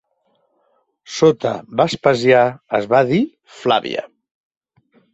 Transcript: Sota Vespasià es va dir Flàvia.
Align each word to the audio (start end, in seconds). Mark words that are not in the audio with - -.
Sota 1.17 1.51
Vespasià 1.83 2.41
es 2.81 2.91
va 2.97 3.05
dir 3.15 3.23
Flàvia. 3.63 4.11